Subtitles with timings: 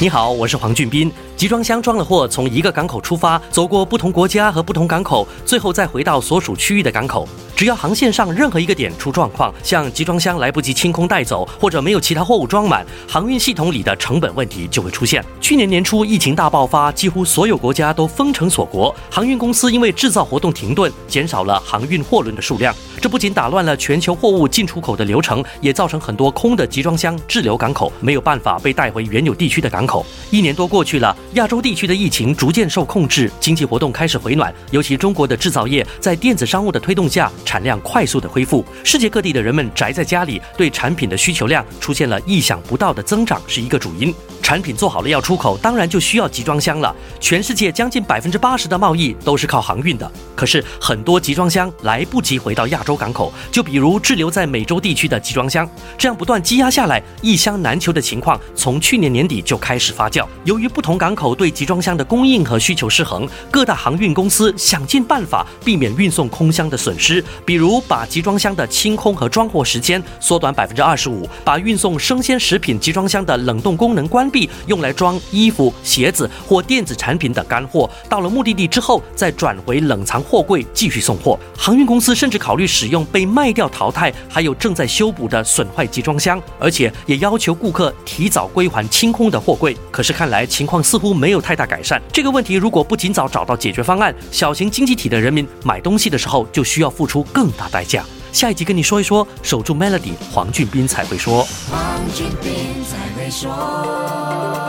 [0.00, 1.10] 你好，我是黄俊斌。
[1.36, 7.28] 集装箱装了货，从一个港口出发，走过不同国家和不同港口，最后再回到所属区域的港口。
[7.56, 15.24] 只要航线上任何一个点出状况，像集装箱来不及清空带走，或者没有其他货物装满，航运系统里的成本问题就会出现。
[15.40, 22.72] 去年年初疫情大爆发，几乎所有国家都封城锁国，航运公司因为制造活动停顿，减少了航运货轮的数量。
[23.00, 30.04] 这不仅打乱了全球货物进出口的流程，也造成很多空的集装箱滞留港口，没有办法被带回原有地区的港口。
[30.30, 31.16] 一年多过去了。
[31.34, 38.64] 亚洲地区的疫情逐渐受控制，经济活动开始回暖，尤其中国的制造业在电子商务的推动下，产量快速的恢复。
[38.82, 44.12] 世界各地的人们宅在家里，对产品的需求量出现了意想不到的增长，是一个主因。
[44.42, 46.94] 产品做好了要出口，当然就需要集装箱了。
[47.20, 60.26] 全世界将近百分之八十的贸易都是靠航运的，可是很多集装箱来不及回到亚洲港口，就比如滞留在美洲地区的集装箱，这样不断积压下来，一箱难求的情况从去年年底就开始发酵。
[60.44, 74.48] 由于不同港口对集装箱的供应和需求失衡，各大航运公司想尽办法避免运送空箱的损失，比如把集装箱的清空和装货时间缩短百分之二十五，把运送生鲜食品集装箱的冷冻功能关闭。
[74.66, 81.38] 用来装衣服、鞋子或电子产品等干货，到了目的地之后再转回冷藏货柜继续送货。
[81.56, 89.76] 航运公司甚至考虑使用被卖掉、淘汰，还有正在修补的损坏集装箱，而且也要求顾客提早归还清空的货柜。
[89.90, 92.00] 可是看来情况似乎没有太大改善。
[92.12, 98.04] 这个问题如果不尽早找到解决方案，小型经济体的人民买东西的时候就需要付出更大代价。
[98.30, 101.42] 下一集跟你说一说，守住 Melody，黄俊斌才会说。
[101.68, 102.52] 黄俊斌
[102.84, 104.67] 才会说。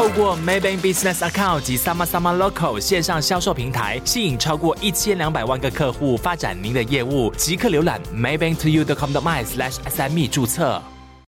[0.00, 7.30] 透过 Maybank Business Account 及 Summa Summa Local 线上销售平台，吸引超过一千两百万个客户，发展您的业务。
[7.36, 10.82] 即刻浏览 maybanktoyou.com.my/sme 注册。